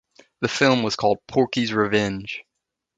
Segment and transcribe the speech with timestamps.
[0.39, 2.43] The film was called Porky's Revenge!